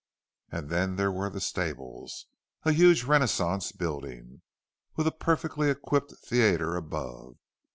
[0.51, 2.25] And then there were the stables;
[2.63, 4.41] a huge Renaissance building,
[4.95, 7.37] with a perfectly equipped theatre above.